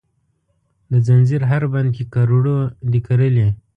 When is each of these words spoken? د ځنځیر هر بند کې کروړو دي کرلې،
د 0.91 0.93
ځنځیر 1.05 1.41
هر 1.51 1.63
بند 1.73 1.89
کې 1.95 2.03
کروړو 2.13 2.57
دي 2.91 2.99
کرلې، 3.07 3.47